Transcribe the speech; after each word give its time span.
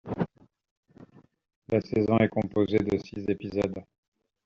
La 1.67 1.79
saison 1.79 2.17
est 2.17 2.29
composée 2.29 2.79
de 2.79 2.97
six 2.97 3.23
épisodes. 3.27 3.83